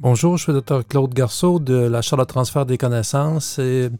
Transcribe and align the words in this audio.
Bonjour, 0.00 0.36
je 0.36 0.44
suis 0.44 0.52
le 0.52 0.60
Dr 0.60 0.86
Claude 0.86 1.12
Garceau 1.12 1.58
de 1.58 1.74
la 1.74 2.02
Charlotte 2.02 2.28
Transfert 2.28 2.64
des 2.64 2.78
connaissances 2.78 3.58
et 3.58 3.90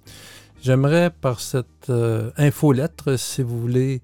j'aimerais 0.62 1.11
par 1.11 1.40
cette 1.40 1.90
euh, 1.90 2.30
infolettre, 2.36 3.18
si 3.18 3.43
vous 3.43 3.61
voulez, 3.61 4.00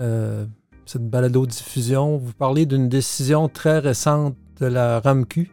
euh, 0.00 0.44
cette 0.84 1.08
balado-diffusion, 1.08 2.18
vous 2.18 2.34
parler 2.34 2.66
d'une 2.66 2.90
décision 2.90 3.48
très 3.48 3.78
récente 3.78 4.36
de 4.60 4.66
la 4.66 5.00
RAMQ 5.00 5.50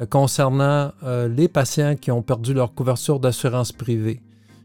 euh, 0.00 0.04
concernant 0.04 0.92
les 1.02 1.48
patients 1.48 1.96
qui 1.96 2.10
ont 2.10 2.20
perdu 2.20 2.52
leur 2.52 2.74
couverture 2.74 3.18
d'assurance 3.18 3.72
privée. 3.72 4.20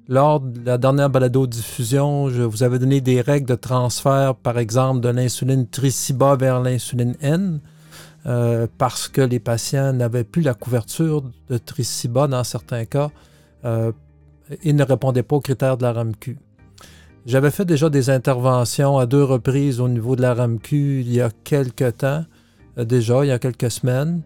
Lors 0.09 0.41
de 0.41 0.65
la 0.65 0.77
dernière 0.77 1.09
balado-diffusion, 1.09 2.29
je 2.29 2.41
vous 2.41 2.63
avais 2.63 2.77
donné 2.77 2.99
des 2.99 3.21
règles 3.21 3.47
de 3.47 3.55
transfert, 3.55 4.35
par 4.35 4.59
exemple, 4.59 4.99
de 4.99 5.07
l'insuline 5.07 5.65
Triciba 5.65 6.35
vers 6.35 6.59
l'insuline 6.59 7.15
N. 7.21 7.61
Euh, 8.27 8.67
parce 8.77 9.07
que 9.07 9.21
les 9.21 9.39
patients 9.39 9.93
n'avaient 9.93 10.23
plus 10.23 10.43
la 10.43 10.53
couverture 10.53 11.23
de 11.49 11.57
Triciba 11.57 12.27
dans 12.27 12.43
certains 12.43 12.85
cas 12.85 13.09
euh, 13.65 13.91
et 14.63 14.73
ne 14.73 14.83
répondaient 14.83 15.23
pas 15.23 15.37
aux 15.37 15.41
critères 15.41 15.75
de 15.75 15.83
la 15.83 15.93
RAMQ. 15.93 16.37
J'avais 17.25 17.49
fait 17.49 17.65
déjà 17.65 17.89
des 17.89 18.11
interventions 18.11 18.99
à 18.99 19.07
deux 19.07 19.23
reprises 19.23 19.79
au 19.79 19.87
niveau 19.87 20.15
de 20.15 20.21
la 20.21 20.35
RAMQ 20.35 21.01
il 21.01 21.11
y 21.11 21.19
a 21.19 21.31
quelques 21.43 21.97
temps, 21.97 22.25
euh, 22.77 22.85
déjà, 22.85 23.25
il 23.25 23.29
y 23.29 23.31
a 23.31 23.39
quelques 23.39 23.71
semaines, 23.71 24.21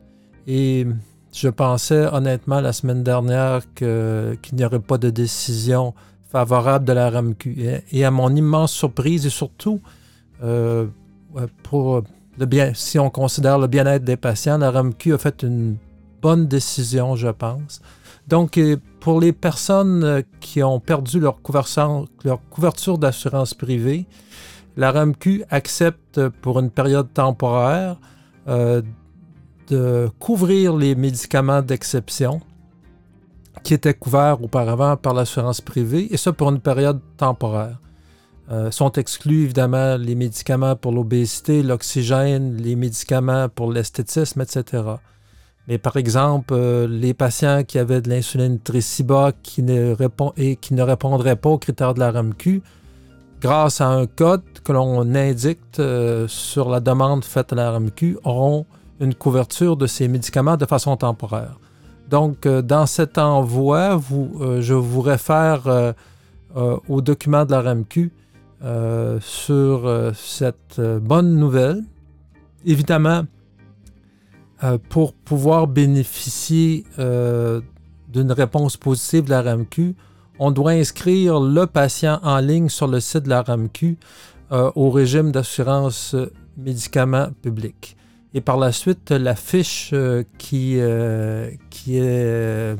et 0.45 0.85
je 1.31 1.47
pensais 1.47 2.05
honnêtement 2.05 2.59
la 2.59 2.73
semaine 2.73 3.01
dernière 3.01 3.61
qu'il 3.75 4.37
n'y 4.53 4.65
aurait 4.65 4.79
pas 4.79 4.97
de 4.97 5.09
décision 5.09 5.93
favorable 6.29 6.83
de 6.83 6.91
la 6.91 7.09
RAMQ. 7.09 7.55
Et, 7.61 7.99
et 7.99 8.03
à 8.03 8.11
mon 8.11 8.35
immense 8.35 8.73
surprise, 8.73 9.25
et 9.25 9.29
surtout 9.29 9.79
pour 11.63 12.03
si 12.73 12.99
on 12.99 13.09
considère 13.09 13.57
le 13.59 13.67
bien-être 13.67 14.03
des 14.03 14.17
patients, 14.17 14.57
la 14.57 14.71
RAMQ 14.71 15.13
a 15.13 15.17
fait 15.17 15.43
une 15.43 15.77
bonne 16.21 16.47
décision, 16.47 17.15
je 17.15 17.29
pense. 17.29 17.81
Donc, 18.27 18.57
euh, 18.57 18.77
pour 18.99 19.19
les 19.21 19.31
personnes 19.31 20.03
euh, 20.03 20.21
qui 20.39 20.63
ont 20.63 20.79
perdu 20.79 21.19
leur 21.19 21.41
couverture, 21.41 22.97
d'assurance 22.97 23.53
privée, 23.53 24.05
la 24.75 24.91
RAMQ 24.91 25.45
accepte 25.49 26.27
pour 26.41 26.59
une 26.59 26.71
période 26.71 27.13
temporaire 27.13 27.97
euh, 28.47 28.81
de 29.69 30.09
couvrir 30.19 30.75
les 30.75 30.95
médicaments 30.95 31.61
d'exception 31.61 32.41
qui 33.63 33.73
étaient 33.73 33.93
couverts 33.93 34.43
auparavant 34.43 34.97
par 34.97 35.13
l'assurance 35.13 35.61
privée, 35.61 36.13
et 36.13 36.17
ça 36.17 36.33
pour 36.33 36.49
une 36.49 36.59
période 36.59 36.99
temporaire. 37.17 37.79
Euh, 38.51 38.69
sont 38.69 38.91
exclus 38.91 39.43
évidemment 39.43 39.97
les 39.97 40.13
médicaments 40.13 40.75
pour 40.75 40.91
l'obésité, 40.91 41.63
l'oxygène, 41.63 42.55
les 42.57 42.75
médicaments 42.75 43.49
pour 43.49 43.71
l'esthétisme, 43.71 44.41
etc. 44.41 44.83
Mais 45.67 45.79
par 45.79 45.97
exemple, 45.97 46.53
euh, 46.53 46.87
les 46.87 47.15
patients 47.15 47.63
qui 47.63 47.79
avaient 47.79 48.01
de 48.01 48.09
l'insuline 48.09 48.59
Triciba 48.59 49.31
qui 49.41 49.63
ne 49.63 49.95
et 50.37 50.57
qui 50.57 50.75
ne 50.75 50.83
répondraient 50.83 51.37
pas 51.37 51.49
aux 51.49 51.57
critères 51.57 51.95
de 51.95 51.99
la 51.99 52.11
RAMQ, 52.11 52.61
grâce 53.41 53.81
à 53.81 53.87
un 53.87 54.05
code 54.05 54.43
que 54.63 54.71
l'on 54.71 55.15
indique 55.15 55.59
euh, 55.79 56.27
sur 56.27 56.69
la 56.69 56.79
demande 56.81 57.25
faite 57.25 57.51
à 57.51 57.55
la 57.55 57.71
RAMQ, 57.71 58.19
auront 58.25 58.67
une 58.99 59.15
couverture 59.15 59.75
de 59.75 59.87
ces 59.87 60.07
médicaments 60.07 60.55
de 60.55 60.67
façon 60.67 60.95
temporaire. 60.97 61.59
Donc, 62.11 62.47
dans 62.47 62.85
cet 62.85 63.17
envoi, 63.17 63.99
je 64.59 64.73
vous 64.75 65.01
réfère 65.01 65.93
au 66.55 67.01
document 67.01 67.45
de 67.45 67.51
la 67.51 67.61
RAMQ 67.61 68.11
euh, 68.63 69.19
sur 69.19 69.85
euh, 69.85 70.11
cette 70.15 70.79
euh, 70.79 70.99
bonne 70.99 71.35
nouvelle. 71.35 71.83
Évidemment, 72.65 73.23
pour 74.89 75.13
pouvoir 75.13 75.67
bénéficier 75.67 76.83
d'une 76.97 78.31
réponse 78.31 78.77
positive 78.77 79.25
de 79.25 79.29
la 79.29 79.43
RAMQ, 79.43 79.93
on 80.39 80.49
doit 80.49 80.71
inscrire 80.71 81.39
le 81.39 81.67
patient 81.67 82.19
en 82.23 82.39
ligne 82.39 82.69
sur 82.69 82.87
le 82.87 82.99
site 82.99 83.23
de 83.23 83.29
la 83.29 83.43
RAMQ 83.43 83.97
au 84.49 84.89
régime 84.89 85.31
d'assurance 85.31 86.15
médicaments 86.57 87.27
publics. 87.43 87.95
Et 88.33 88.41
par 88.41 88.57
la 88.57 88.71
suite, 88.71 89.11
la 89.11 89.35
fiche 89.35 89.93
qui, 90.39 90.79
qui, 91.69 91.97
est, 91.97 92.75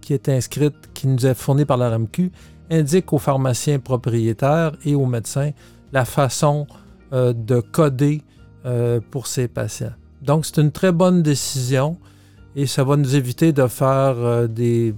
qui 0.00 0.14
est 0.14 0.28
inscrite, 0.28 0.76
qui 0.94 1.08
nous 1.08 1.26
est 1.26 1.34
fournie 1.34 1.64
par 1.64 1.78
la 1.78 1.90
RAMQ, 1.90 2.30
indique 2.70 3.12
aux 3.12 3.18
pharmaciens 3.18 3.78
propriétaires 3.78 4.72
et 4.84 4.94
aux 4.94 5.06
médecins 5.06 5.52
la 5.92 6.04
façon 6.04 6.66
euh, 7.12 7.32
de 7.32 7.60
coder 7.60 8.22
euh, 8.66 9.00
pour 9.10 9.26
ces 9.26 9.48
patients. 9.48 9.92
Donc, 10.22 10.46
c'est 10.46 10.60
une 10.60 10.72
très 10.72 10.92
bonne 10.92 11.22
décision 11.22 11.96
et 12.54 12.66
ça 12.66 12.84
va 12.84 12.96
nous 12.96 13.16
éviter 13.16 13.52
de 13.52 13.66
faire 13.66 14.16
euh, 14.18 14.46
des... 14.46 14.94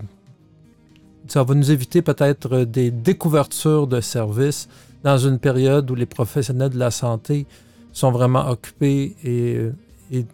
Ça 1.28 1.44
va 1.44 1.54
nous 1.54 1.70
éviter 1.70 2.02
peut-être 2.02 2.64
des 2.64 2.90
découvertures 2.90 3.86
de 3.86 4.00
services 4.00 4.68
dans 5.04 5.18
une 5.18 5.38
période 5.38 5.88
où 5.90 5.94
les 5.94 6.06
professionnels 6.06 6.70
de 6.70 6.78
la 6.78 6.90
santé 6.90 7.46
sont 7.92 8.10
vraiment 8.10 8.48
occupés 8.48 9.14
et, 9.22 9.68
et 10.10 10.26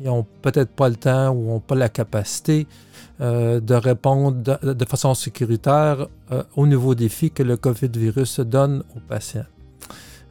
n'ont 0.00 0.26
peut-être 0.42 0.70
pas 0.70 0.88
le 0.88 0.96
temps 0.96 1.30
ou 1.30 1.46
n'ont 1.46 1.60
pas 1.60 1.74
la 1.74 1.88
capacité 1.88 2.66
euh, 3.20 3.60
de 3.60 3.74
répondre 3.74 4.36
de, 4.62 4.84
façon 4.84 5.14
sécuritaire 5.14 6.06
euh, 6.30 6.42
aux 6.56 6.66
nouveaux 6.66 6.94
défis 6.94 7.30
que 7.30 7.42
le 7.42 7.56
COVID-virus 7.56 8.40
donne 8.40 8.84
aux 8.96 9.00
patients. 9.00 9.46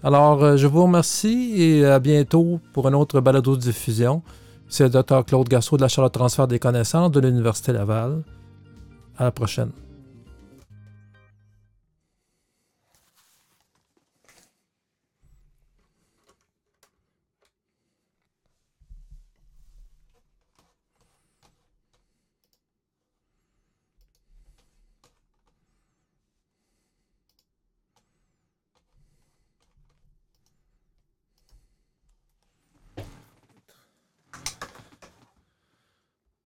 Alors, 0.03 0.44
euh, 0.44 0.57
je 0.57 0.67
vous 0.67 0.83
remercie 0.83 1.53
et 1.61 1.85
à 1.85 2.00
bientôt 2.00 2.59
pour 2.72 2.88
une 2.88 2.95
autre 2.95 3.19
balado 3.19 3.57
diffusion. 3.57 4.22
C'est 4.69 4.83
le 4.83 4.89
Dr 4.89 5.25
Claude 5.25 5.50
Gassot 5.50 5.77
de 5.77 5.81
la 5.81 5.88
Charlotte 5.88 6.13
Transfert 6.13 6.47
des 6.47 6.59
connaissances 6.59 7.11
de 7.11 7.19
l'Université 7.19 7.73
Laval. 7.73 8.23
À 9.17 9.25
la 9.25 9.31
prochaine. 9.31 9.72